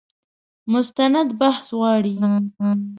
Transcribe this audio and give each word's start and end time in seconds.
مستند 0.73 1.27
بحث 1.39 1.67
غواړي. 1.79 2.13